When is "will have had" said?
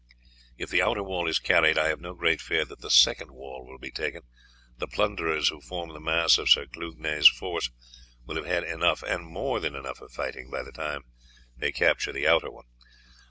8.25-8.63